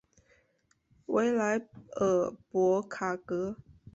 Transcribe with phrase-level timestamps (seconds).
[1.05, 1.59] 维莱
[1.97, 3.57] 尔博卡格。